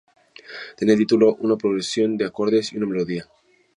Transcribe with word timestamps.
Tenía 0.77 0.93
el 0.95 0.99
título, 0.99 1.35
una 1.41 1.57
progresión 1.57 2.17
de 2.17 2.25
acordes 2.25 2.73
y 2.73 2.77
una 2.77 2.87
melodía. 2.87 3.29